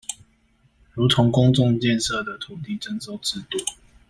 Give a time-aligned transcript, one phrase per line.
[0.93, 3.59] 如同公眾建設的土地徵收制度